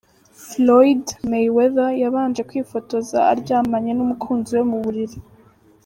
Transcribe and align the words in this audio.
Floyd 0.47 1.05
Mayweather 1.29 1.91
yabanje 2.03 2.41
kwifotoza 2.49 3.17
aryamanye 3.31 3.91
n'umukunzi 3.93 4.49
we 4.55 4.63
mu 4.69 4.77
buriri. 4.83 5.17